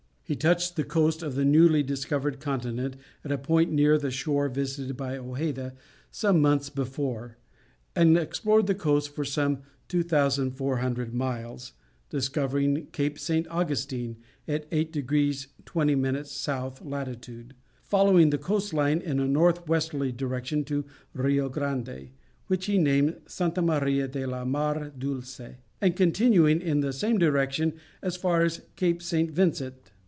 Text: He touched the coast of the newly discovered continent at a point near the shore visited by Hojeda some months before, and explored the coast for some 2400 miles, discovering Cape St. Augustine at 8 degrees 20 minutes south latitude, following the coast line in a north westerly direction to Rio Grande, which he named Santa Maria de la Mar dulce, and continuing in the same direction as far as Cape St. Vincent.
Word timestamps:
He 0.23 0.35
touched 0.37 0.77
the 0.77 0.85
coast 0.85 1.21
of 1.23 1.35
the 1.35 1.43
newly 1.43 1.83
discovered 1.83 2.39
continent 2.39 2.95
at 3.25 3.33
a 3.33 3.37
point 3.37 3.69
near 3.69 3.97
the 3.97 4.09
shore 4.09 4.47
visited 4.47 4.95
by 4.95 5.17
Hojeda 5.17 5.73
some 6.09 6.39
months 6.41 6.69
before, 6.69 7.35
and 7.97 8.17
explored 8.17 8.65
the 8.65 8.73
coast 8.73 9.09
for 9.13 9.25
some 9.25 9.63
2400 9.89 11.13
miles, 11.13 11.73
discovering 12.09 12.87
Cape 12.93 13.19
St. 13.19 13.45
Augustine 13.49 14.15
at 14.47 14.67
8 14.71 14.93
degrees 14.93 15.49
20 15.65 15.95
minutes 15.95 16.31
south 16.31 16.81
latitude, 16.81 17.53
following 17.83 18.29
the 18.29 18.37
coast 18.37 18.73
line 18.73 19.01
in 19.01 19.19
a 19.19 19.27
north 19.27 19.67
westerly 19.67 20.13
direction 20.13 20.63
to 20.63 20.85
Rio 21.11 21.49
Grande, 21.49 22.11
which 22.47 22.67
he 22.67 22.77
named 22.77 23.19
Santa 23.25 23.61
Maria 23.61 24.07
de 24.07 24.25
la 24.25 24.45
Mar 24.45 24.93
dulce, 24.97 25.55
and 25.81 25.97
continuing 25.97 26.61
in 26.61 26.79
the 26.79 26.93
same 26.93 27.17
direction 27.17 27.73
as 28.01 28.15
far 28.15 28.43
as 28.43 28.61
Cape 28.77 29.01
St. 29.01 29.29
Vincent. 29.29 29.91